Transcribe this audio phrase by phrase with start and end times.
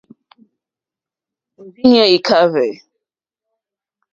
[1.59, 2.67] Òrzìɲɛ́ î kàhwé.